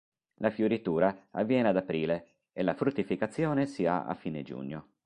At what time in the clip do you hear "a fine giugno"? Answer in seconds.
4.05-4.93